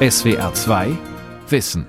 [0.00, 0.96] SWR 2
[1.48, 1.84] Wissen.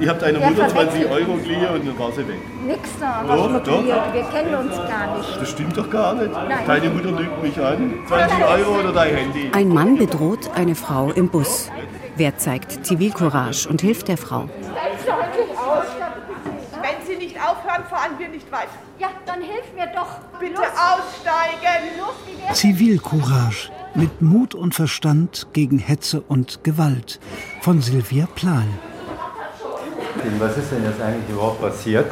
[0.00, 2.40] Ich habe deiner Mutter 20 Euro geliehen und dann war sie weg.
[2.66, 3.84] Nix da, Doch, was doch.
[3.84, 5.40] wir Wir kennen uns gar nicht.
[5.40, 6.32] Das stimmt doch gar nicht.
[6.32, 6.58] Nein.
[6.66, 7.94] Deine Mutter lügt mich an.
[8.08, 9.50] 20 Euro oder dein Handy.
[9.52, 11.70] Ein Mann bedroht eine Frau im Bus.
[12.16, 14.48] Wer zeigt Zivilcourage und hilft der Frau?
[16.82, 18.70] Wenn Sie nicht aufhören, fahren wir nicht weiter.
[19.36, 20.40] Dann hilf mir doch.
[20.40, 21.98] Bitte Los, aussteigen.
[21.98, 22.56] los?
[22.56, 27.20] Zivilcourage mit Mut und Verstand gegen Hetze und Gewalt
[27.60, 28.66] von Silvia Plahl.
[30.38, 32.06] Was ist denn jetzt eigentlich überhaupt passiert?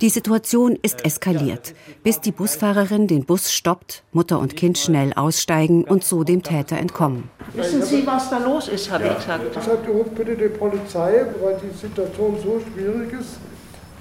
[0.00, 5.82] Die Situation ist eskaliert, bis die Busfahrerin den Bus stoppt, Mutter und Kind schnell aussteigen
[5.82, 7.28] und so dem Täter entkommen.
[7.54, 9.42] Wissen Sie, was da los ist, habe ich gesagt.
[9.50, 13.38] Ich sagte, ruft bitte die Polizei, weil die Situation so schwierig ist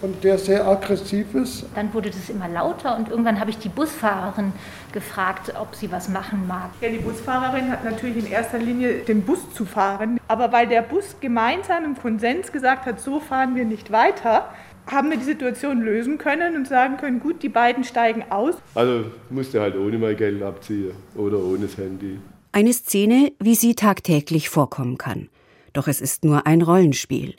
[0.01, 1.65] und der sehr aggressiv ist.
[1.75, 4.53] Dann wurde das immer lauter und irgendwann habe ich die Busfahrerin
[4.91, 6.69] gefragt, ob sie was machen mag.
[6.81, 10.19] Ja, die Busfahrerin hat natürlich in erster Linie den Bus zu fahren.
[10.27, 14.49] Aber weil der Bus gemeinsam im Konsens gesagt hat, so fahren wir nicht weiter,
[14.85, 18.55] haben wir die Situation lösen können und sagen können, gut, die beiden steigen aus.
[18.75, 22.19] Also musste halt ohne mein Geld abziehen oder ohne das Handy.
[22.53, 25.29] Eine Szene, wie sie tagtäglich vorkommen kann.
[25.73, 27.35] Doch es ist nur ein Rollenspiel.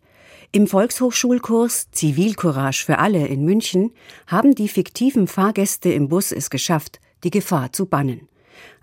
[0.51, 3.93] Im Volkshochschulkurs Zivilcourage für alle in München
[4.27, 8.29] haben die fiktiven Fahrgäste im Bus es geschafft, die Gefahr zu bannen.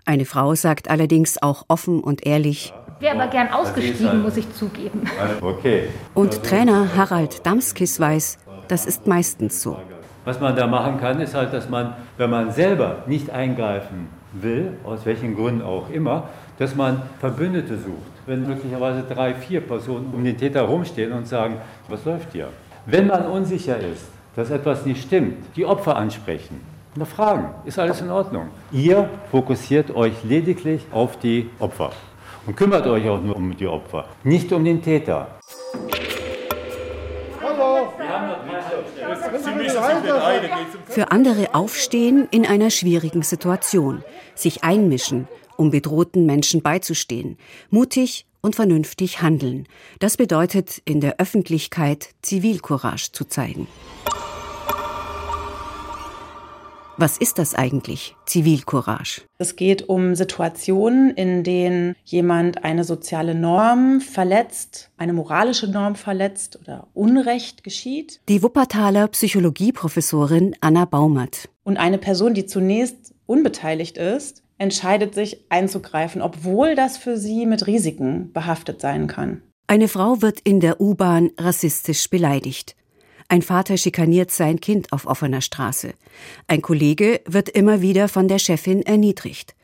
[0.04, 5.02] Eine Frau sagt allerdings auch offen und ehrlich, Wäre aber gern ausgestiegen, muss ich zugeben.
[5.40, 5.88] Okay.
[6.14, 9.76] und Trainer Harald Damskis weiß, das ist meistens so.
[10.24, 14.08] Was man da machen kann, ist halt, dass man, wenn man selber nicht eingreifen
[14.42, 18.12] will, aus welchen Gründen auch immer, dass man Verbündete sucht.
[18.26, 21.56] Wenn möglicherweise drei, vier Personen um den Täter herumstehen und sagen,
[21.88, 22.48] was läuft hier?
[22.86, 26.60] Wenn man unsicher ist, dass etwas nicht stimmt, die Opfer ansprechen.
[26.94, 28.48] Mal fragen, ist alles in Ordnung?
[28.72, 31.92] Ihr fokussiert euch lediglich auf die Opfer
[32.46, 35.26] und kümmert euch auch nur um die Opfer, nicht um den Täter.
[40.86, 44.02] Für andere aufstehen in einer schwierigen Situation,
[44.34, 47.38] sich einmischen, um bedrohten Menschen beizustehen,
[47.70, 49.66] mutig und vernünftig handeln.
[49.98, 53.66] Das bedeutet, in der Öffentlichkeit Zivilcourage zu zeigen.
[56.98, 59.20] Was ist das eigentlich, Zivilcourage?
[59.36, 66.58] Es geht um Situationen, in denen jemand eine soziale Norm verletzt, eine moralische Norm verletzt
[66.58, 68.22] oder Unrecht geschieht.
[68.30, 71.50] Die Wuppertaler Psychologieprofessorin Anna Baumert.
[71.64, 77.66] Und eine Person, die zunächst unbeteiligt ist, entscheidet sich einzugreifen, obwohl das für sie mit
[77.66, 79.42] Risiken behaftet sein kann.
[79.66, 82.74] Eine Frau wird in der U-Bahn rassistisch beleidigt.
[83.28, 85.94] Ein Vater schikaniert sein Kind auf offener Straße.
[86.46, 89.56] Ein Kollege wird immer wieder von der Chefin erniedrigt.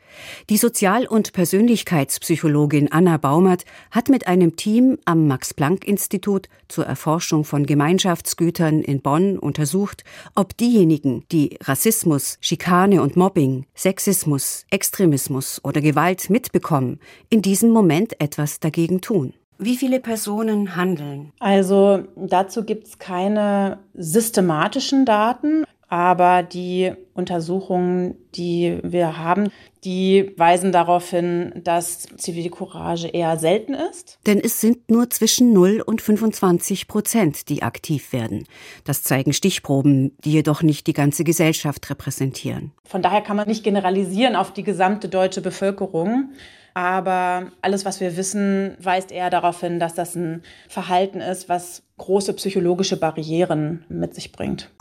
[0.49, 7.65] Die Sozial- und Persönlichkeitspsychologin Anna Baumert hat mit einem Team am Max-Planck-Institut zur Erforschung von
[7.65, 10.03] Gemeinschaftsgütern in Bonn untersucht,
[10.35, 16.99] ob diejenigen, die Rassismus, Schikane und Mobbing, Sexismus, Extremismus oder Gewalt mitbekommen,
[17.29, 19.33] in diesem Moment etwas dagegen tun.
[19.57, 21.31] Wie viele Personen handeln?
[21.39, 29.49] Also dazu gibt es keine systematischen Daten, aber die Untersuchungen, die wir haben,
[29.83, 34.17] die weisen darauf hin, dass Zivilcourage eher selten ist.
[34.25, 38.45] Denn es sind nur zwischen 0 und 25 Prozent, die aktiv werden.
[38.85, 42.71] Das zeigen Stichproben, die jedoch nicht die ganze Gesellschaft repräsentieren.
[42.85, 46.31] Von daher kann man nicht generalisieren auf die gesamte deutsche Bevölkerung.
[46.73, 51.83] Aber alles, was wir wissen, weist eher darauf hin, dass das ein Verhalten ist, was
[51.97, 54.71] große psychologische Barrieren mit sich bringt.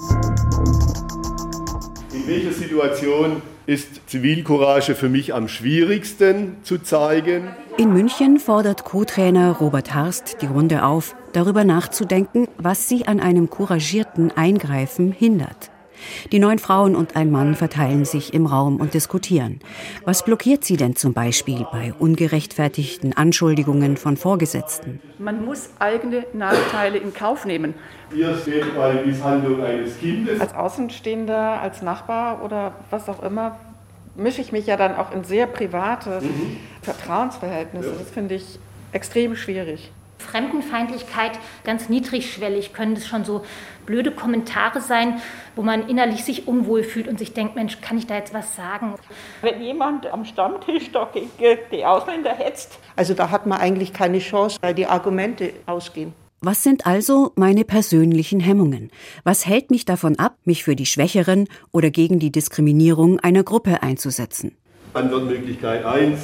[2.15, 7.49] In welcher Situation ist Zivilcourage für mich am schwierigsten zu zeigen?
[7.79, 13.51] In München fordert Co-Trainer Robert Harst die Runde auf, darüber nachzudenken, was sie an einem
[13.51, 15.72] couragierten Eingreifen hindert.
[16.31, 19.61] Die neun Frauen und ein Mann verteilen sich im Raum und diskutieren.
[20.05, 25.01] Was blockiert sie denn zum Beispiel bei ungerechtfertigten Anschuldigungen von Vorgesetzten?
[25.19, 27.75] Man muss eigene Nachteile in Kauf nehmen.
[28.15, 30.41] Ihr steht bei Misshandlung eines Kindes.
[30.41, 33.59] Als Außenstehender, als Nachbar oder was auch immer,
[34.15, 36.21] mische ich mich ja dann auch in sehr private
[36.83, 37.93] Vertrauensverhältnisse.
[37.99, 38.59] Das finde ich
[38.93, 39.91] extrem schwierig.
[40.23, 41.33] Fremdenfeindlichkeit,
[41.65, 43.45] ganz niedrigschwellig, können das schon so
[43.85, 45.21] blöde Kommentare sein,
[45.57, 48.57] wo man innerlich sich unwohl fühlt und sich denkt, Mensch, kann ich da jetzt was
[48.57, 48.95] sagen?
[49.43, 51.31] Wenn jemand am Stammtisch da gegen
[51.71, 56.15] die Ausländer hetzt, Also da hat man eigentlich keine Chance, weil die Argumente ausgehen.
[56.41, 58.91] Was sind also meine persönlichen Hemmungen?
[59.23, 63.83] Was hält mich davon ab, mich für die Schwächeren oder gegen die Diskriminierung einer Gruppe
[63.83, 64.57] einzusetzen?
[64.93, 66.21] Antwortmöglichkeit 1,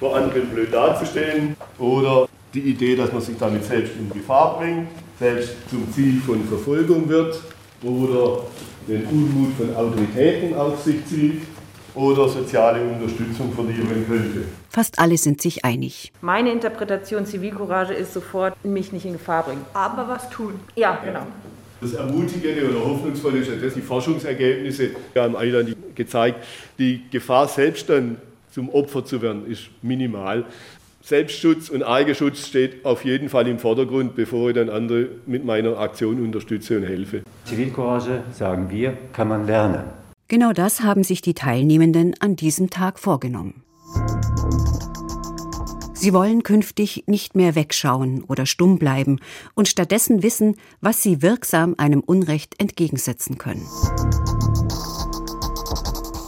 [0.00, 4.88] vor anderen blöd dazustellen oder die Idee, dass man sich damit selbst in Gefahr bringt,
[5.18, 7.40] selbst zum Ziel von Verfolgung wird
[7.82, 8.44] oder
[8.86, 11.42] den Unmut von Autoritäten auf sich zieht
[11.94, 14.44] oder soziale Unterstützung verlieren könnte.
[14.70, 16.12] Fast alle sind sich einig.
[16.20, 19.64] Meine Interpretation Zivilcourage ist sofort, mich nicht in Gefahr bringen.
[19.74, 20.54] Aber was tun?
[20.74, 21.26] Ja, genau.
[21.80, 26.44] Das Ermutigende oder Hoffnungsvolle ist, dass die Forschungsergebnisse haben Eiland gezeigt,
[26.78, 28.16] die Gefahr selbst dann
[28.52, 30.44] zum Opfer zu werden, ist minimal.
[31.02, 35.78] Selbstschutz und Eigenschutz steht auf jeden Fall im Vordergrund, bevor ich dann andere mit meiner
[35.78, 37.22] Aktion unterstütze und helfe.
[37.44, 39.84] Zivilcourage, sagen wir, kann man lernen.
[40.28, 43.64] Genau das haben sich die Teilnehmenden an diesem Tag vorgenommen.
[45.92, 49.20] Sie wollen künftig nicht mehr wegschauen oder stumm bleiben
[49.54, 53.66] und stattdessen wissen, was sie wirksam einem Unrecht entgegensetzen können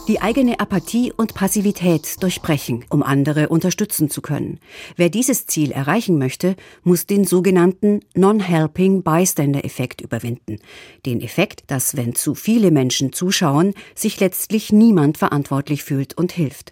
[0.07, 4.59] die eigene Apathie und Passivität durchbrechen, um andere unterstützen zu können.
[4.95, 10.59] Wer dieses Ziel erreichen möchte, muss den sogenannten Non-Helping Bystander-Effekt überwinden.
[11.05, 16.71] Den Effekt, dass, wenn zu viele Menschen zuschauen, sich letztlich niemand verantwortlich fühlt und hilft.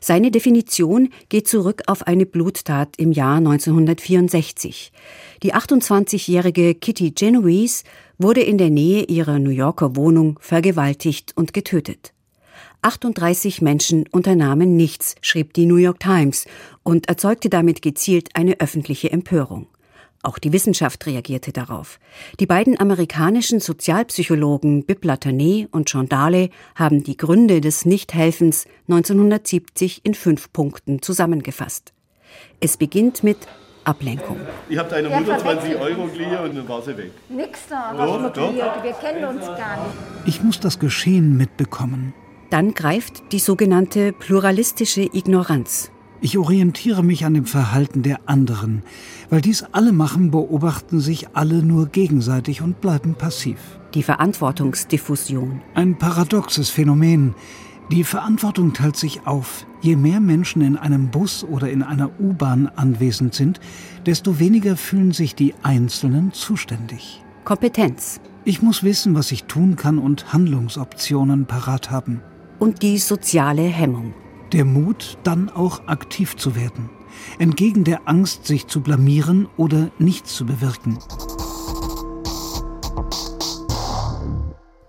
[0.00, 4.92] Seine Definition geht zurück auf eine Bluttat im Jahr 1964.
[5.42, 7.84] Die 28-jährige Kitty Genovese
[8.18, 12.12] wurde in der Nähe ihrer New Yorker Wohnung vergewaltigt und getötet.
[12.82, 16.46] 38 Menschen unternahmen nichts, schrieb die New York Times
[16.82, 19.66] und erzeugte damit gezielt eine öffentliche Empörung.
[20.22, 22.00] Auch die Wissenschaft reagierte darauf.
[22.40, 30.04] Die beiden amerikanischen Sozialpsychologen Bib Latané und John Darley haben die Gründe des Nichthelfens 1970
[30.04, 31.92] in fünf Punkten zusammengefasst.
[32.60, 33.38] Es beginnt mit
[33.84, 34.38] Ablenkung.
[34.68, 37.12] Ich habe deiner Mutter 20 Euro geliehen und dann war sie weg.
[37.28, 39.96] Nix da, was Doch, wir Wir kennen uns gar nicht.
[40.26, 42.12] Ich muss das Geschehen mitbekommen.
[42.50, 45.90] Dann greift die sogenannte pluralistische Ignoranz.
[46.20, 48.82] Ich orientiere mich an dem Verhalten der anderen.
[49.28, 53.58] Weil dies alle machen, beobachten sich alle nur gegenseitig und bleiben passiv.
[53.94, 55.60] Die Verantwortungsdiffusion.
[55.74, 57.34] Ein paradoxes Phänomen.
[57.92, 59.66] Die Verantwortung teilt sich auf.
[59.80, 63.60] Je mehr Menschen in einem Bus oder in einer U-Bahn anwesend sind,
[64.04, 67.22] desto weniger fühlen sich die Einzelnen zuständig.
[67.44, 68.20] Kompetenz.
[68.44, 72.22] Ich muss wissen, was ich tun kann und Handlungsoptionen parat haben
[72.58, 74.14] und die soziale Hemmung.
[74.52, 76.90] Der Mut, dann auch aktiv zu werden,
[77.38, 80.98] entgegen der Angst, sich zu blamieren oder nichts zu bewirken.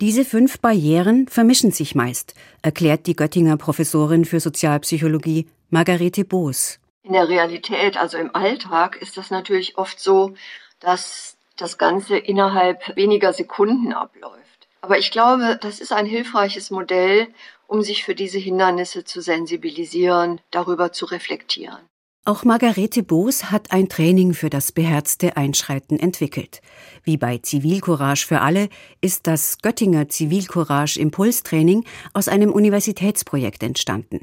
[0.01, 6.79] Diese fünf Barrieren vermischen sich meist, erklärt die Göttinger Professorin für Sozialpsychologie Margarete Boos.
[7.03, 10.35] In der Realität, also im Alltag, ist das natürlich oft so,
[10.79, 14.48] dass das Ganze innerhalb weniger Sekunden abläuft.
[14.81, 17.27] Aber ich glaube, das ist ein hilfreiches Modell,
[17.67, 21.89] um sich für diese Hindernisse zu sensibilisieren, darüber zu reflektieren.
[22.29, 26.61] Auch Margarete Boos hat ein Training für das beherzte Einschreiten entwickelt.
[27.03, 28.69] Wie bei Zivilcourage für alle
[29.01, 34.19] ist das Göttinger Zivilcourage Impulstraining aus einem Universitätsprojekt entstanden.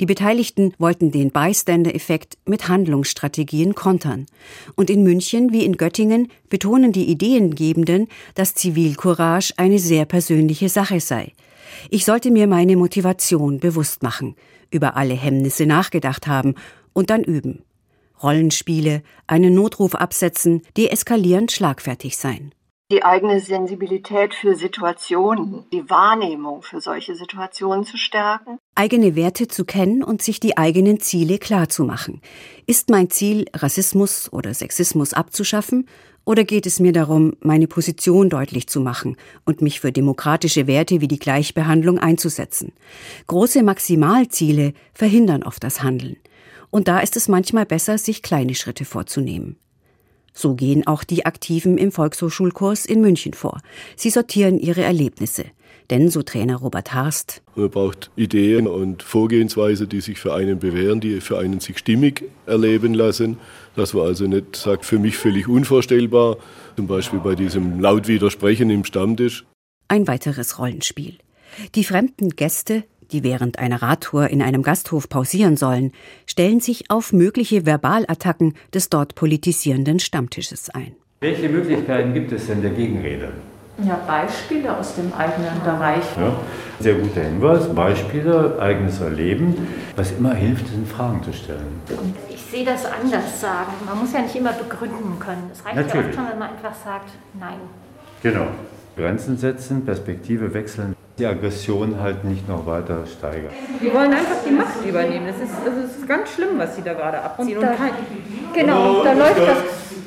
[0.00, 4.24] Die Beteiligten wollten den Bystander-Effekt mit Handlungsstrategien kontern.
[4.74, 11.00] Und in München wie in Göttingen betonen die Ideengebenden, dass Zivilcourage eine sehr persönliche Sache
[11.00, 11.34] sei.
[11.90, 14.34] Ich sollte mir meine Motivation bewusst machen,
[14.70, 16.54] über alle Hemmnisse nachgedacht haben
[16.92, 17.64] und dann üben.
[18.22, 22.52] Rollenspiele, einen Notruf absetzen, deeskalierend schlagfertig sein.
[22.92, 28.58] Die eigene Sensibilität für Situationen, die Wahrnehmung für solche Situationen zu stärken.
[28.74, 32.20] Eigene Werte zu kennen und sich die eigenen Ziele klarzumachen.
[32.66, 35.86] Ist mein Ziel, Rassismus oder Sexismus abzuschaffen?
[36.24, 41.00] Oder geht es mir darum, meine Position deutlich zu machen und mich für demokratische Werte
[41.00, 42.72] wie die Gleichbehandlung einzusetzen?
[43.28, 46.16] Große Maximalziele verhindern oft das Handeln.
[46.70, 49.56] Und da ist es manchmal besser, sich kleine Schritte vorzunehmen.
[50.32, 53.60] So gehen auch die Aktiven im Volkshochschulkurs in München vor.
[53.96, 55.44] Sie sortieren ihre Erlebnisse.
[55.90, 61.00] Denn, so Trainer Robert Harst, man braucht Ideen und Vorgehensweise, die sich für einen bewähren,
[61.00, 63.38] die für einen sich stimmig erleben lassen.
[63.74, 66.36] Dass man also nicht sagt, für mich völlig unvorstellbar,
[66.76, 69.44] zum Beispiel bei diesem laut Widersprechen im Stammtisch.
[69.88, 71.18] Ein weiteres Rollenspiel.
[71.74, 75.92] Die fremden Gäste die während einer Radtour in einem Gasthof pausieren sollen,
[76.26, 80.94] stellen sich auf mögliche Verbalattacken des dort politisierenden Stammtisches ein.
[81.20, 83.32] Welche Möglichkeiten gibt es denn der Gegenrede?
[83.86, 86.04] Ja, Beispiele aus dem eigenen Bereich.
[86.16, 86.36] Ja,
[86.80, 87.68] sehr guter Hinweis.
[87.74, 89.54] Beispiele, eigenes Erleben.
[89.96, 91.80] Was immer hilft, sind Fragen zu stellen.
[92.28, 93.72] Ich sehe das anders sagen.
[93.86, 95.50] Man muss ja nicht immer begründen können.
[95.52, 95.94] Es reicht Natürlich.
[95.94, 97.58] ja oft schon, wenn man einfach sagt, nein.
[98.22, 98.48] Genau.
[98.96, 100.94] Grenzen setzen, Perspektive wechseln.
[101.20, 103.52] Die Aggression halt nicht noch weiter steigert.
[103.80, 105.26] Die wollen einfach die Macht übernehmen.
[105.26, 107.58] Das ist, also das ist ganz schlimm, was sie da gerade abziehen.
[107.58, 107.76] Und da,
[108.54, 109.58] genau, da läuft das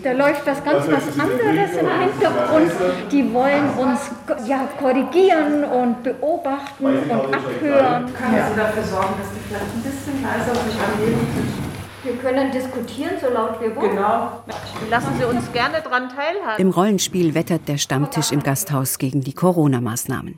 [0.04, 2.72] da läuft das ganz was anderes im Hintergrund.
[3.10, 4.12] Die wollen uns
[4.46, 8.14] ja, korrigieren und beobachten und abhören.
[8.14, 11.73] Können Sie dafür sorgen, dass die vielleicht ein bisschen leiser sich annehmen?
[12.04, 13.92] Wir können diskutieren, so laut wir wollen.
[13.92, 14.44] Genau.
[14.90, 16.62] Lassen Sie uns gerne daran teilhaben.
[16.62, 20.38] Im Rollenspiel wettert der Stammtisch im Gasthaus gegen die Corona-Maßnahmen.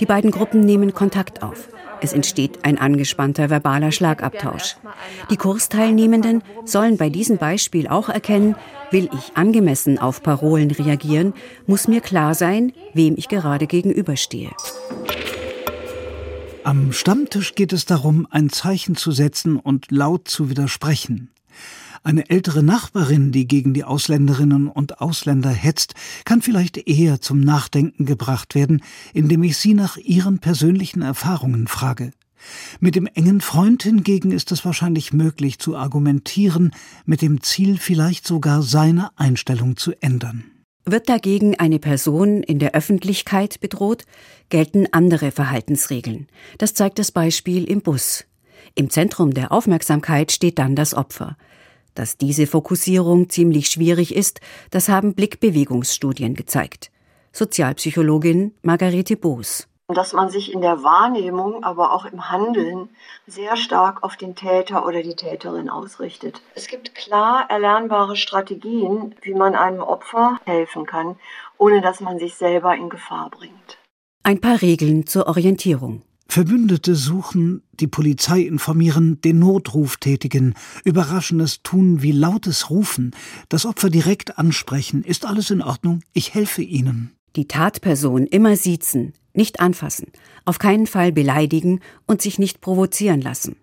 [0.00, 1.68] Die beiden Gruppen nehmen Kontakt auf.
[2.00, 4.76] Es entsteht ein angespannter verbaler Schlagabtausch.
[5.30, 8.56] Die Kursteilnehmenden sollen bei diesem Beispiel auch erkennen,
[8.90, 11.34] will ich angemessen auf Parolen reagieren,
[11.66, 14.50] muss mir klar sein, wem ich gerade gegenüberstehe.
[16.64, 21.28] Am Stammtisch geht es darum, ein Zeichen zu setzen und laut zu widersprechen.
[22.02, 25.92] Eine ältere Nachbarin, die gegen die Ausländerinnen und Ausländer hetzt,
[26.24, 32.12] kann vielleicht eher zum Nachdenken gebracht werden, indem ich sie nach ihren persönlichen Erfahrungen frage.
[32.80, 36.70] Mit dem engen Freund hingegen ist es wahrscheinlich möglich zu argumentieren,
[37.04, 40.44] mit dem Ziel vielleicht sogar seine Einstellung zu ändern.
[40.86, 44.04] Wird dagegen eine Person in der Öffentlichkeit bedroht,
[44.50, 46.28] gelten andere Verhaltensregeln.
[46.58, 48.26] Das zeigt das Beispiel im Bus.
[48.74, 51.38] Im Zentrum der Aufmerksamkeit steht dann das Opfer.
[51.94, 56.90] Dass diese Fokussierung ziemlich schwierig ist, das haben Blickbewegungsstudien gezeigt.
[57.32, 59.68] Sozialpsychologin Margarete Boos.
[59.88, 62.88] Dass man sich in der Wahrnehmung, aber auch im Handeln
[63.26, 66.40] sehr stark auf den Täter oder die Täterin ausrichtet.
[66.54, 71.16] Es gibt klar erlernbare Strategien, wie man einem Opfer helfen kann,
[71.58, 73.78] ohne dass man sich selber in Gefahr bringt.
[74.22, 76.02] Ein paar Regeln zur Orientierung.
[76.28, 83.14] Verbündete suchen, die Polizei informieren, den Notruf tätigen, Überraschendes tun wie lautes Rufen,
[83.50, 85.04] das Opfer direkt ansprechen.
[85.04, 86.00] Ist alles in Ordnung?
[86.14, 87.14] Ich helfe Ihnen.
[87.36, 90.12] Die Tatperson immer siezen, nicht anfassen,
[90.44, 93.56] auf keinen Fall beleidigen und sich nicht provozieren lassen.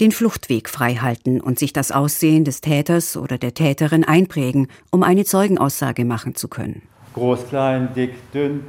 [0.00, 5.24] Den Fluchtweg freihalten und sich das Aussehen des Täters oder der Täterin einprägen, um eine
[5.26, 6.80] Zeugenaussage machen zu können.
[7.12, 8.62] Groß, klein, dick, dünn,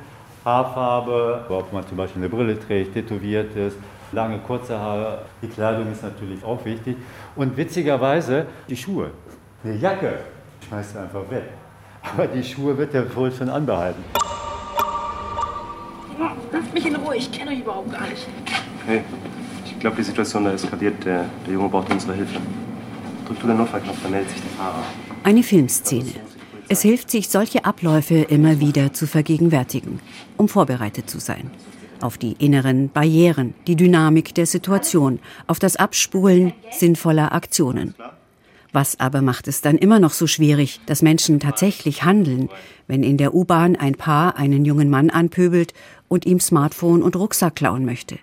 [0.44, 3.78] Haarfarbe, ob man zum Beispiel eine Brille trägt, tätowiert ist,
[4.12, 5.22] lange, kurze Haare.
[5.42, 6.98] Die Kleidung ist natürlich auch wichtig.
[7.38, 9.12] Und witzigerweise die Schuhe.
[9.64, 10.20] Eine Jacke
[10.68, 11.44] schmeißt du einfach weg.
[12.02, 14.04] Aber die Schuhe wird der wohl schon anbehalten.
[16.64, 18.26] Lasst mich in Ruhe, ich kenne euch überhaupt gar nicht.
[18.86, 19.02] Hey,
[19.66, 21.04] ich glaube, die Situation da eskaliert.
[21.04, 22.40] Der, der Junge braucht unsere Hilfe.
[23.28, 24.84] Drück du den Notfallknopf, dann meldet sich der Fahrer.
[25.24, 26.12] Eine Filmszene.
[26.70, 30.00] Es hilft sich, solche Abläufe immer wieder zu vergegenwärtigen,
[30.38, 31.52] um vorbereitet zu sein.
[32.02, 37.94] Auf die inneren Barrieren, die Dynamik der Situation, auf das Abspulen sinnvoller Aktionen.
[38.72, 42.50] Was aber macht es dann immer noch so schwierig, dass Menschen tatsächlich handeln,
[42.88, 45.74] wenn in der U-Bahn ein Paar einen jungen Mann anpöbelt
[46.14, 48.20] und ihm Smartphone und Rucksack klauen möchte?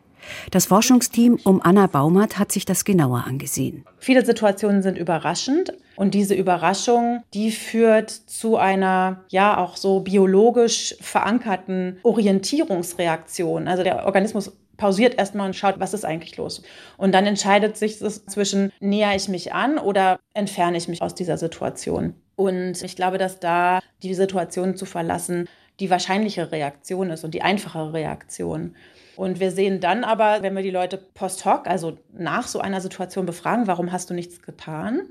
[0.51, 3.85] Das Forschungsteam um Anna Baumert hat sich das genauer angesehen.
[3.99, 10.95] Viele Situationen sind überraschend und diese Überraschung, die führt zu einer ja auch so biologisch
[11.01, 13.67] verankerten Orientierungsreaktion.
[13.67, 16.63] Also der Organismus pausiert erstmal und schaut, was ist eigentlich los.
[16.97, 21.15] Und dann entscheidet sich es zwischen, näher ich mich an oder entferne ich mich aus
[21.15, 22.15] dieser Situation.
[22.37, 25.49] Und ich glaube, dass da die Situation zu verlassen
[25.81, 28.77] die wahrscheinliche Reaktion ist und die einfache Reaktion.
[29.17, 32.81] Und wir sehen dann aber, wenn wir die Leute post hoc, also nach so einer
[32.81, 35.03] Situation befragen, warum hast du nichts getan,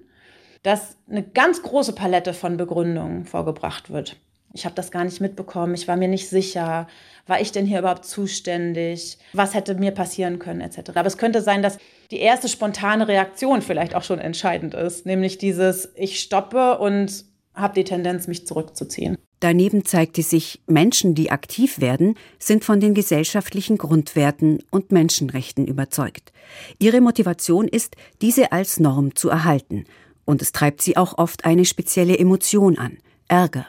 [0.63, 4.17] dass eine ganz große Palette von Begründungen vorgebracht wird.
[4.53, 6.87] Ich habe das gar nicht mitbekommen, ich war mir nicht sicher,
[7.27, 10.89] war ich denn hier überhaupt zuständig, was hätte mir passieren können, etc.
[10.95, 11.77] Aber es könnte sein, dass
[12.09, 17.75] die erste spontane Reaktion vielleicht auch schon entscheidend ist, nämlich dieses, ich stoppe und habe
[17.75, 19.17] die Tendenz, mich zurückzuziehen.
[19.39, 26.33] Daneben zeigte sich, Menschen, die aktiv werden, sind von den gesellschaftlichen Grundwerten und Menschenrechten überzeugt.
[26.77, 29.85] Ihre Motivation ist, diese als Norm zu erhalten.
[30.25, 32.97] Und es treibt sie auch oft eine spezielle Emotion an,
[33.29, 33.65] Ärger.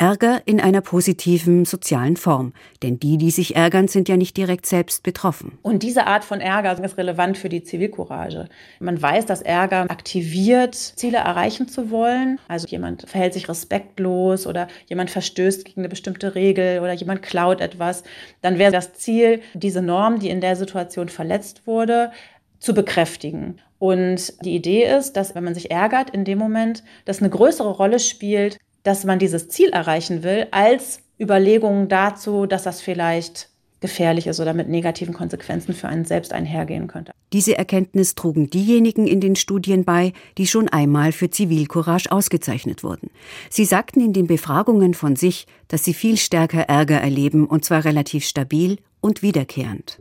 [0.00, 2.52] Ärger in einer positiven sozialen Form.
[2.84, 5.58] Denn die, die sich ärgern, sind ja nicht direkt selbst betroffen.
[5.62, 8.48] Und diese Art von Ärger ist relevant für die Zivilcourage.
[8.78, 12.38] Man weiß, dass Ärger aktiviert, Ziele erreichen zu wollen.
[12.46, 17.60] Also jemand verhält sich respektlos oder jemand verstößt gegen eine bestimmte Regel oder jemand klaut
[17.60, 18.04] etwas.
[18.40, 22.12] Dann wäre das Ziel, diese Norm, die in der Situation verletzt wurde,
[22.60, 23.60] zu bekräftigen.
[23.80, 27.70] Und die Idee ist, dass wenn man sich ärgert in dem Moment, das eine größere
[27.70, 33.48] Rolle spielt, dass man dieses Ziel erreichen will, als Überlegungen dazu, dass das vielleicht
[33.80, 37.12] gefährlich ist oder mit negativen Konsequenzen für einen selbst einhergehen könnte.
[37.32, 43.10] Diese Erkenntnis trugen diejenigen in den Studien bei, die schon einmal für Zivilcourage ausgezeichnet wurden.
[43.50, 47.84] Sie sagten in den Befragungen von sich, dass sie viel stärker Ärger erleben, und zwar
[47.84, 49.98] relativ stabil und wiederkehrend.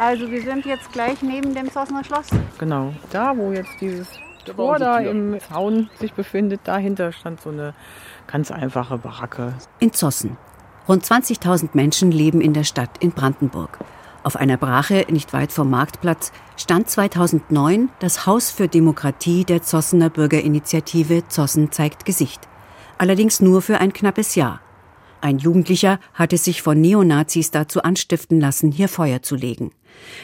[0.00, 2.28] Also wir sind jetzt gleich neben dem Zossener Schloss.
[2.56, 4.08] Genau, da wo jetzt dieses
[4.46, 7.74] Tor da im Zaun sich befindet, dahinter stand so eine
[8.26, 9.52] ganz einfache Baracke.
[9.78, 10.38] In Zossen.
[10.88, 13.78] Rund 20.000 Menschen leben in der Stadt in Brandenburg.
[14.22, 20.08] Auf einer Brache nicht weit vom Marktplatz stand 2009 das Haus für Demokratie der Zossener
[20.08, 22.48] Bürgerinitiative Zossen zeigt Gesicht.
[22.96, 24.60] Allerdings nur für ein knappes Jahr.
[25.20, 29.72] Ein Jugendlicher hatte sich von Neonazis dazu anstiften lassen, hier Feuer zu legen.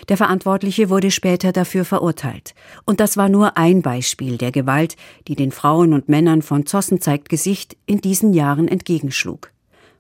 [0.09, 2.55] Der Verantwortliche wurde später dafür verurteilt.
[2.85, 4.97] Und das war nur ein Beispiel der Gewalt,
[5.29, 9.51] die den Frauen und Männern von Zossen zeigt Gesicht in diesen Jahren entgegenschlug.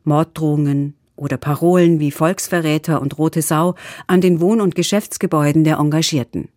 [0.04, 3.74] Morddrohungen oder Parolen wie Volksverräter und Rote Sau
[4.06, 6.48] an den Wohn- und Geschäftsgebäuden der Engagierten.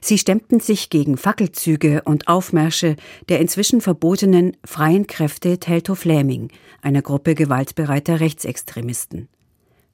[0.00, 2.96] Sie stemmten sich gegen Fackelzüge und Aufmärsche
[3.28, 6.50] der inzwischen verbotenen Freien Kräfte Telto Fläming,
[6.82, 9.28] einer Gruppe gewaltbereiter Rechtsextremisten.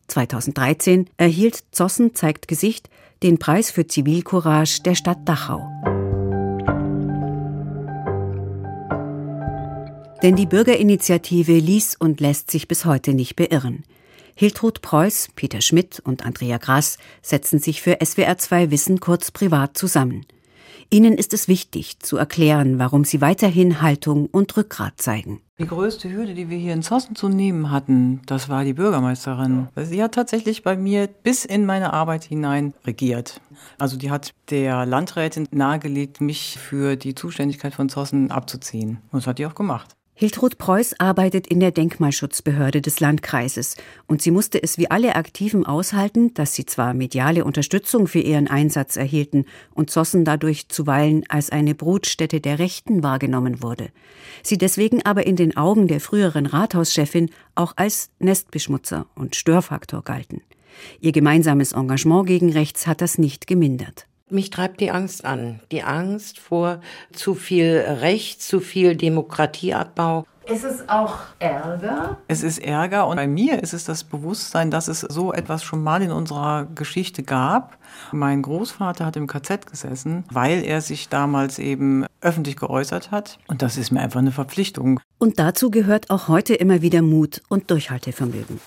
[0.08, 2.88] 2013 erhielt Zossen zeigt Gesicht
[3.22, 5.66] den Preis für Zivilcourage der Stadt Dachau.
[10.22, 13.84] Denn die Bürgerinitiative ließ und lässt sich bis heute nicht beirren.
[14.34, 20.26] Hiltrud Preuß, Peter Schmidt und Andrea Grass setzen sich für SWR2 Wissen kurz privat zusammen.
[20.94, 25.40] Ihnen ist es wichtig zu erklären, warum sie weiterhin Haltung und Rückgrat zeigen.
[25.58, 29.66] Die größte Hürde, die wir hier in Zossen zu nehmen hatten, das war die Bürgermeisterin.
[29.74, 33.40] Sie hat tatsächlich bei mir bis in meine Arbeit hinein regiert.
[33.76, 38.98] Also die hat der Landrätin nahegelegt, mich für die Zuständigkeit von Zossen abzuziehen.
[39.10, 39.96] Und das hat die auch gemacht.
[40.16, 45.66] Hiltrud Preuß arbeitet in der Denkmalschutzbehörde des Landkreises und sie musste es wie alle Aktiven
[45.66, 49.44] aushalten, dass sie zwar mediale Unterstützung für ihren Einsatz erhielten
[49.74, 53.88] und Zossen dadurch zuweilen als eine Brutstätte der Rechten wahrgenommen wurde,
[54.44, 60.42] sie deswegen aber in den Augen der früheren Rathauschefin auch als Nestbeschmutzer und Störfaktor galten.
[61.00, 64.06] Ihr gemeinsames Engagement gegen rechts hat das nicht gemindert.
[64.30, 65.60] Mich treibt die Angst an.
[65.70, 66.80] Die Angst vor
[67.12, 70.24] zu viel Recht, zu viel Demokratieabbau.
[70.46, 72.18] Ist es auch Ärger?
[72.26, 75.82] Es ist Ärger und bei mir ist es das Bewusstsein, dass es so etwas schon
[75.82, 77.76] mal in unserer Geschichte gab.
[78.12, 83.38] Mein Großvater hat im KZ gesessen, weil er sich damals eben öffentlich geäußert hat.
[83.46, 85.00] Und das ist mir einfach eine Verpflichtung.
[85.18, 88.58] Und dazu gehört auch heute immer wieder Mut und Durchhaltevermögen.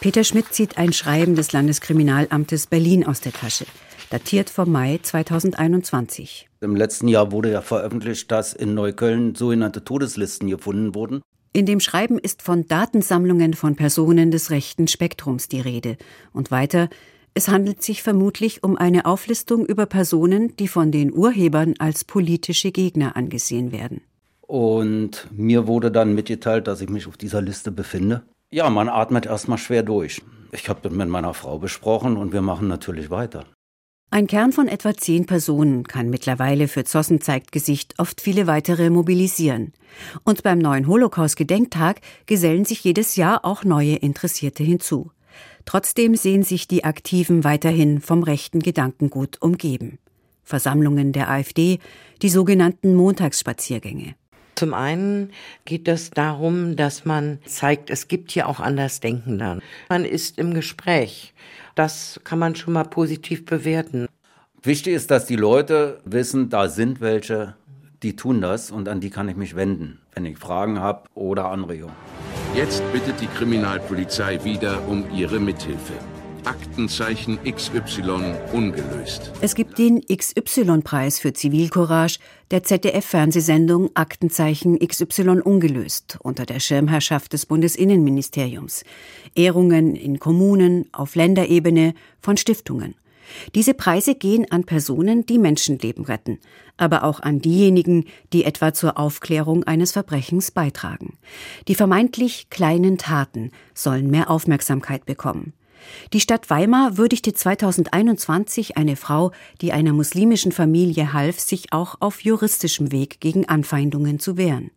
[0.00, 3.66] Peter Schmidt zieht ein Schreiben des Landeskriminalamtes Berlin aus der Tasche
[4.10, 6.48] datiert vom Mai 2021.
[6.60, 11.22] Im letzten Jahr wurde ja veröffentlicht, dass in Neukölln sogenannte Todeslisten gefunden wurden.
[11.52, 15.96] In dem Schreiben ist von Datensammlungen von Personen des rechten Spektrums die Rede.
[16.32, 16.90] Und weiter,
[17.32, 22.72] es handelt sich vermutlich um eine Auflistung über Personen, die von den Urhebern als politische
[22.72, 24.02] Gegner angesehen werden.
[24.42, 28.22] Und mir wurde dann mitgeteilt, dass ich mich auf dieser Liste befinde.
[28.50, 30.22] Ja, man atmet erstmal schwer durch.
[30.52, 33.44] Ich habe das mit meiner Frau besprochen und wir machen natürlich weiter.
[34.10, 38.88] Ein Kern von etwa zehn Personen kann mittlerweile für Zossen zeigt Gesicht oft viele weitere
[38.88, 39.72] mobilisieren.
[40.22, 45.10] Und beim neuen Holocaust-Gedenktag gesellen sich jedes Jahr auch neue Interessierte hinzu.
[45.64, 49.98] Trotzdem sehen sich die Aktiven weiterhin vom rechten Gedankengut umgeben.
[50.44, 51.80] Versammlungen der AfD,
[52.22, 54.14] die sogenannten Montagsspaziergänge.
[54.56, 55.32] Zum einen
[55.66, 59.60] geht es darum, dass man zeigt, es gibt hier auch Andersdenkende.
[59.90, 61.34] Man ist im Gespräch.
[61.74, 64.08] Das kann man schon mal positiv bewerten.
[64.62, 67.54] Wichtig ist, dass die Leute wissen, da sind welche,
[68.02, 71.50] die tun das und an die kann ich mich wenden, wenn ich Fragen habe oder
[71.50, 71.94] Anregungen.
[72.54, 75.92] Jetzt bittet die Kriminalpolizei wieder um ihre Mithilfe.
[76.46, 79.32] Aktenzeichen XY ungelöst.
[79.40, 82.20] Es gibt den XY-Preis für Zivilcourage
[82.52, 88.84] der ZDF-Fernsehsendung Aktenzeichen XY ungelöst unter der Schirmherrschaft des Bundesinnenministeriums.
[89.34, 92.94] Ehrungen in Kommunen, auf Länderebene, von Stiftungen.
[93.56, 96.38] Diese Preise gehen an Personen, die Menschenleben retten,
[96.76, 101.18] aber auch an diejenigen, die etwa zur Aufklärung eines Verbrechens beitragen.
[101.68, 105.52] Die vermeintlich kleinen Taten sollen mehr Aufmerksamkeit bekommen.
[106.12, 112.22] Die Stadt Weimar würdigte 2021 eine Frau, die einer muslimischen Familie half, sich auch auf
[112.22, 114.70] juristischem Weg gegen Anfeindungen zu wehren.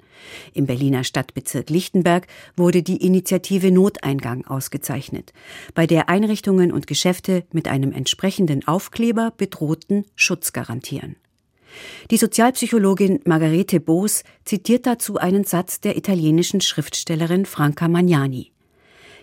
[0.54, 5.34] Im Berliner Stadtbezirk Lichtenberg wurde die Initiative Noteingang ausgezeichnet,
[5.74, 11.16] bei der Einrichtungen und Geschäfte mit einem entsprechenden Aufkleber bedrohten Schutz garantieren.
[12.12, 18.52] Die Sozialpsychologin Margarete Boos zitiert dazu einen Satz der italienischen Schriftstellerin Franca Magnani.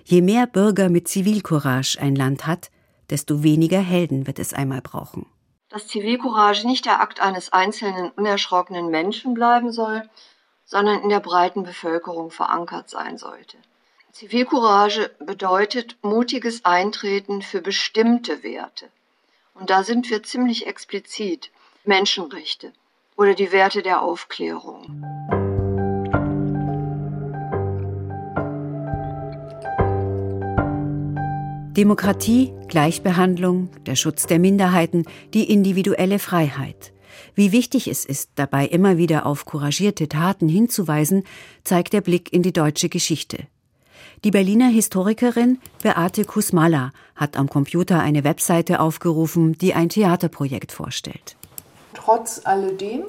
[0.05, 2.71] Je mehr Bürger mit Zivilcourage ein Land hat,
[3.11, 5.27] desto weniger Helden wird es einmal brauchen.
[5.69, 10.09] Dass Zivilcourage nicht der Akt eines einzelnen unerschrockenen Menschen bleiben soll,
[10.65, 13.57] sondern in der breiten Bevölkerung verankert sein sollte.
[14.13, 18.89] Zivilcourage bedeutet mutiges Eintreten für bestimmte Werte.
[19.55, 21.51] Und da sind wir ziemlich explizit.
[21.87, 22.72] Menschenrechte
[23.16, 25.05] oder die Werte der Aufklärung.
[31.77, 36.92] Demokratie, Gleichbehandlung, der Schutz der Minderheiten, die individuelle Freiheit.
[37.35, 41.22] Wie wichtig es ist, dabei immer wieder auf couragierte Taten hinzuweisen,
[41.62, 43.46] zeigt der Blick in die deutsche Geschichte.
[44.25, 51.37] Die Berliner Historikerin Beate Kusmala hat am Computer eine Webseite aufgerufen, die ein Theaterprojekt vorstellt.
[51.97, 53.05] Trotz alledem,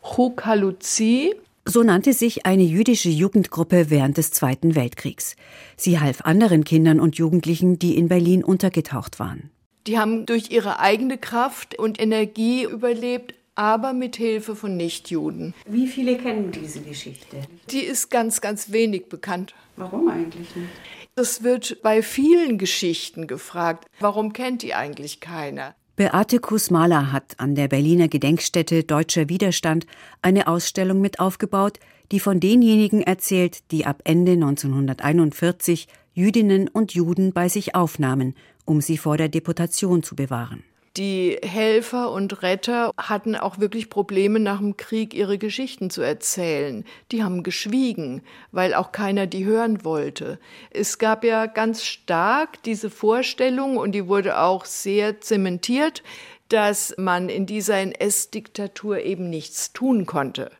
[0.00, 5.36] Chokaluzi so nannte sich eine jüdische Jugendgruppe während des Zweiten Weltkriegs.
[5.76, 9.50] Sie half anderen Kindern und Jugendlichen, die in Berlin untergetaucht waren.
[9.86, 15.52] Die haben durch ihre eigene Kraft und Energie überlebt, aber mit Hilfe von Nichtjuden.
[15.66, 17.36] Wie viele kennen diese Geschichte?
[17.70, 19.54] Die ist ganz, ganz wenig bekannt.
[19.76, 20.70] Warum eigentlich nicht?
[21.16, 23.86] Das wird bei vielen Geschichten gefragt.
[24.00, 25.74] Warum kennt die eigentlich keiner?
[25.98, 29.84] Beate Kusmala hat an der Berliner Gedenkstätte Deutscher Widerstand
[30.22, 31.80] eine Ausstellung mit aufgebaut,
[32.12, 38.80] die von denjenigen erzählt, die ab Ende 1941 Jüdinnen und Juden bei sich aufnahmen, um
[38.80, 40.62] sie vor der Deportation zu bewahren.
[40.98, 46.84] Die Helfer und Retter hatten auch wirklich Probleme nach dem Krieg ihre Geschichten zu erzählen.
[47.12, 50.40] Die haben geschwiegen, weil auch keiner die hören wollte.
[50.70, 56.02] Es gab ja ganz stark diese Vorstellung und die wurde auch sehr zementiert,
[56.48, 60.50] dass man in dieser NS-Diktatur eben nichts tun konnte.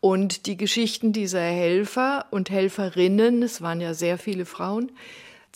[0.00, 4.92] Und die Geschichten dieser Helfer und Helferinnen, es waren ja sehr viele Frauen,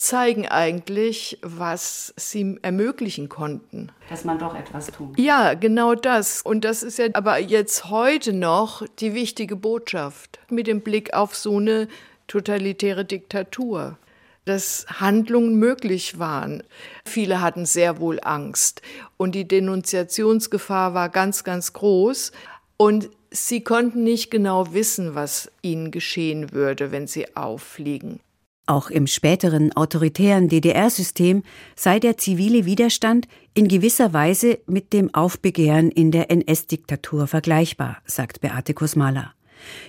[0.03, 3.91] zeigen eigentlich, was sie ermöglichen konnten.
[4.09, 5.17] Dass man doch etwas tut.
[5.17, 6.41] Ja, genau das.
[6.41, 11.35] Und das ist ja aber jetzt heute noch die wichtige Botschaft mit dem Blick auf
[11.35, 11.87] so eine
[12.27, 13.97] totalitäre Diktatur
[14.45, 16.63] dass Handlungen möglich waren.
[17.05, 18.81] Viele hatten sehr wohl Angst
[19.15, 22.33] und die Denunziationsgefahr war ganz, ganz groß
[22.75, 28.19] und sie konnten nicht genau wissen, was ihnen geschehen würde, wenn sie auffliegen.
[28.65, 31.43] Auch im späteren autoritären DDR-System
[31.75, 38.39] sei der zivile Widerstand in gewisser Weise mit dem Aufbegehren in der NS-Diktatur vergleichbar, sagt
[38.39, 39.33] Beate Kosmala.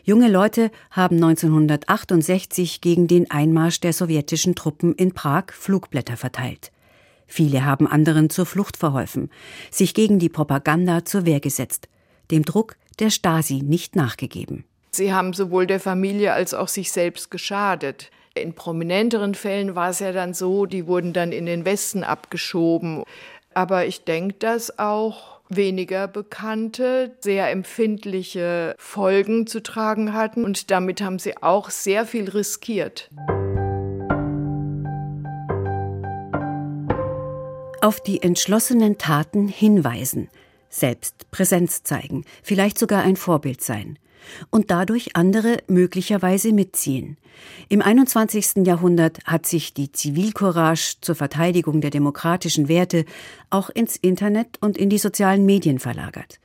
[0.03, 6.73] Junge Leute haben 1968 gegen den Einmarsch der sowjetischen Truppen in Prag Flugblätter verteilt.
[7.27, 9.31] Viele haben anderen zur Flucht verholfen,
[9.71, 11.89] sich gegen die Propaganda zur Wehr gesetzt,
[12.31, 14.65] dem Druck der Stasi nicht nachgegeben.
[14.93, 18.11] Sie haben sowohl der Familie als auch sich selbst geschadet.
[18.37, 23.05] In prominenteren Fällen war es ja dann so, die wurden dann in den Westen abgeschoben.
[23.55, 30.45] Aber ich denke, dass auch weniger bekannte, sehr empfindliche Folgen zu tragen hatten.
[30.45, 33.09] Und damit haben sie auch sehr viel riskiert.
[37.81, 40.29] Auf die entschlossenen Taten hinweisen,
[40.69, 43.97] selbst Präsenz zeigen, vielleicht sogar ein Vorbild sein
[44.51, 47.17] und dadurch andere möglicherweise mitziehen.
[47.69, 48.67] Im 21.
[48.67, 53.05] Jahrhundert hat sich die Zivilcourage zur Verteidigung der demokratischen Werte
[53.51, 56.41] auch ins Internet und in die sozialen Medien verlagert.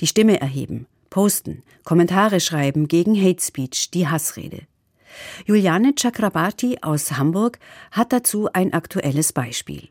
[0.00, 4.62] Die Stimme erheben, posten, Kommentare schreiben gegen Hate Speech, die Hassrede.
[5.46, 7.58] Juliane Chakrabarti aus Hamburg
[7.92, 9.88] hat dazu ein aktuelles Beispiel.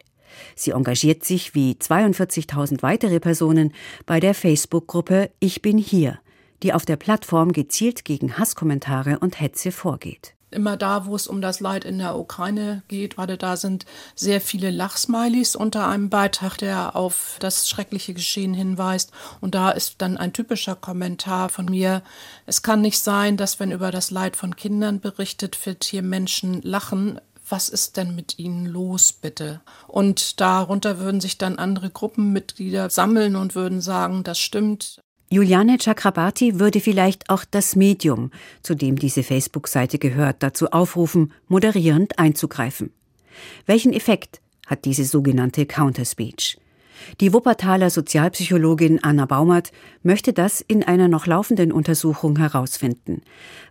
[0.56, 3.73] Sie engagiert sich wie 42.000 weitere Personen
[4.06, 6.19] bei der Facebook-Gruppe Ich bin hier,
[6.63, 10.34] die auf der Plattform gezielt gegen Hasskommentare und Hetze vorgeht.
[10.49, 14.39] Immer da, wo es um das Leid in der Ukraine geht, gerade da sind sehr
[14.39, 19.12] viele Lachsmilies unter einem Beitrag, der auf das schreckliche Geschehen hinweist.
[19.41, 22.04] Und da ist dann ein typischer Kommentar von mir.
[22.45, 26.62] Es kann nicht sein, dass wenn über das Leid von Kindern berichtet wird, hier Menschen
[26.62, 29.62] lachen was ist denn mit ihnen los, bitte?
[29.88, 35.02] Und darunter würden sich dann andere Gruppenmitglieder sammeln und würden sagen, das stimmt.
[35.34, 38.30] Juliane Chakrabarti würde vielleicht auch das Medium,
[38.62, 42.93] zu dem diese Facebook-Seite gehört, dazu aufrufen, moderierend einzugreifen.
[43.65, 46.60] Welchen Effekt hat diese sogenannte Counterspeech?
[47.19, 49.72] Die Wuppertaler Sozialpsychologin Anna Baumert
[50.04, 53.24] möchte das in einer noch laufenden Untersuchung herausfinden.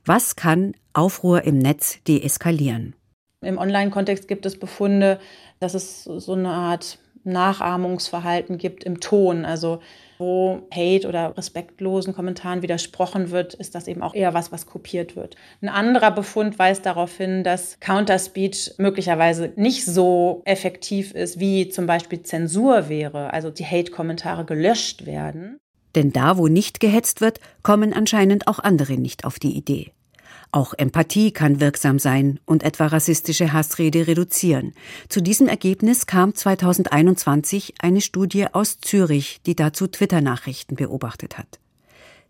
[0.05, 2.96] Was kann Aufruhr im Netz deeskalieren?
[3.40, 5.20] Im Online-Kontext gibt es Befunde,
[5.61, 9.44] dass es so eine Art Nachahmungsverhalten gibt im Ton.
[9.44, 9.80] Also
[10.18, 15.16] wo Hate oder respektlosen Kommentaren widersprochen wird, ist das eben auch eher was, was kopiert
[15.16, 15.37] wird.
[15.61, 21.87] Ein anderer Befund weist darauf hin, dass Counterspeech möglicherweise nicht so effektiv ist, wie zum
[21.87, 25.58] Beispiel Zensur wäre, also die Hate-Kommentare gelöscht werden.
[25.94, 29.90] Denn da, wo nicht gehetzt wird, kommen anscheinend auch andere nicht auf die Idee.
[30.55, 34.75] Auch Empathie kann wirksam sein und etwa rassistische Hassrede reduzieren.
[35.09, 41.59] Zu diesem Ergebnis kam 2021 eine Studie aus Zürich, die dazu Twitter-Nachrichten beobachtet hat.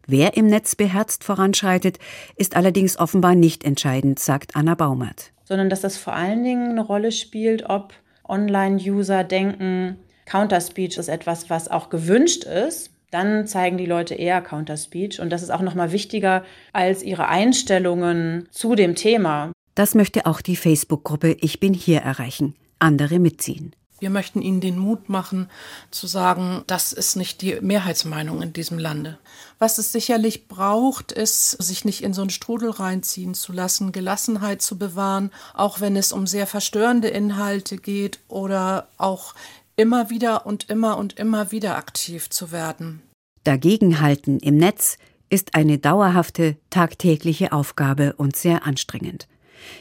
[0.07, 1.99] Wer im Netz beherzt voranschreitet,
[2.37, 5.33] ist allerdings offenbar nicht entscheidend, sagt Anna Baumert.
[5.45, 7.93] Sondern dass das vor allen Dingen eine Rolle spielt, ob
[8.29, 15.21] Online-User denken, Counterspeech ist etwas, was auch gewünscht ist, dann zeigen die Leute eher Counterspeech.
[15.21, 19.53] Und das ist auch nochmal wichtiger als ihre Einstellungen zu dem Thema.
[19.75, 22.57] Das möchte auch die Facebook-Gruppe Ich bin hier erreichen.
[22.79, 23.77] Andere mitziehen.
[24.01, 25.49] Wir möchten ihnen den Mut machen,
[25.93, 29.17] zu sagen, das ist nicht die Mehrheitsmeinung in diesem Lande.
[29.61, 34.61] Was es sicherlich braucht, ist, sich nicht in so einen Strudel reinziehen zu lassen, Gelassenheit
[34.61, 39.37] zu bewahren, auch wenn es um sehr verstörende Inhalte geht oder auch
[39.77, 43.03] immer wieder und immer und immer wieder aktiv zu werden.
[43.45, 44.99] Dagegenhalten im Netz
[45.31, 49.29] ist eine dauerhafte, tagtägliche Aufgabe und sehr anstrengend.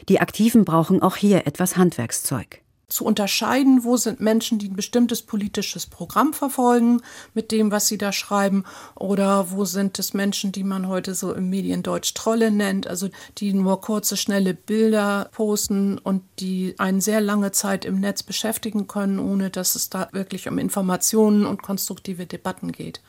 [0.08, 2.61] Die Aktiven brauchen auch hier etwas Handwerkszeug
[2.92, 7.00] zu unterscheiden, wo sind Menschen, die ein bestimmtes politisches Programm verfolgen
[7.34, 11.32] mit dem, was sie da schreiben, oder wo sind es Menschen, die man heute so
[11.32, 17.20] im Mediendeutsch Trolle nennt, also die nur kurze, schnelle Bilder posten und die einen sehr
[17.20, 22.26] lange Zeit im Netz beschäftigen können, ohne dass es da wirklich um Informationen und konstruktive
[22.26, 23.00] Debatten geht.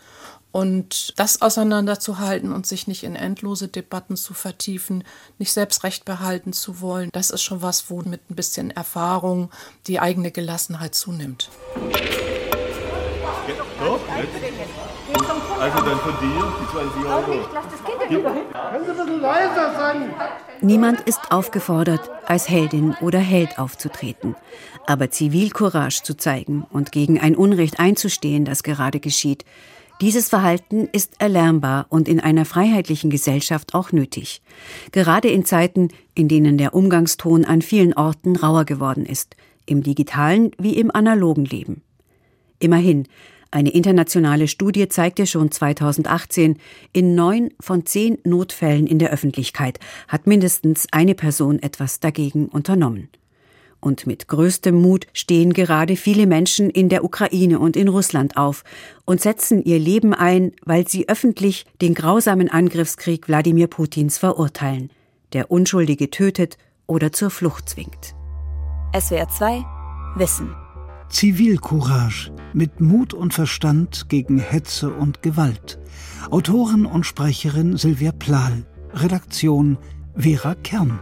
[0.53, 5.03] Und das auseinanderzuhalten und sich nicht in endlose Debatten zu vertiefen,
[5.39, 9.49] nicht selbst Recht behalten zu wollen, das ist schon was, wo mit ein bisschen Erfahrung
[9.87, 11.49] die eigene Gelassenheit zunimmt.
[13.79, 13.99] Doch,
[15.59, 17.49] also dann von dir die 20 Euro.
[18.07, 20.13] Können Sie ein bisschen leiser sein?
[20.61, 24.35] Niemand ist aufgefordert, als Heldin oder Held aufzutreten.
[24.85, 29.45] Aber Zivilcourage zu zeigen und gegen ein Unrecht einzustehen, das gerade geschieht,
[30.01, 34.41] dieses Verhalten ist erlernbar und in einer freiheitlichen Gesellschaft auch nötig.
[34.91, 40.51] Gerade in Zeiten, in denen der Umgangston an vielen Orten rauer geworden ist, im digitalen
[40.57, 41.83] wie im analogen Leben.
[42.59, 43.07] Immerhin,
[43.51, 46.57] eine internationale Studie zeigte schon 2018,
[46.91, 53.09] in neun von zehn Notfällen in der Öffentlichkeit hat mindestens eine Person etwas dagegen unternommen.
[53.83, 58.63] Und mit größtem Mut stehen gerade viele Menschen in der Ukraine und in Russland auf
[59.03, 64.89] und setzen ihr Leben ein, weil sie öffentlich den grausamen Angriffskrieg Wladimir Putins verurteilen,
[65.33, 68.15] der Unschuldige tötet oder zur Flucht zwingt.
[68.97, 69.65] SWR 2
[70.15, 70.55] Wissen
[71.09, 75.77] Zivilcourage mit Mut und Verstand gegen Hetze und Gewalt.
[76.31, 78.65] Autorin und Sprecherin Silvia Plahl.
[78.93, 79.77] Redaktion
[80.15, 81.01] Vera Kern.